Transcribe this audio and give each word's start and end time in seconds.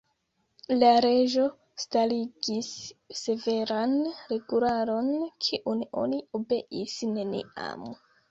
La 0.83 0.87
Reĝo 1.05 1.43
starigis 1.81 2.69
severan 3.19 3.93
regularon, 4.31 5.13
kiun 5.49 5.85
oni 6.05 6.23
obeis 6.43 6.97
neniam. 7.19 7.85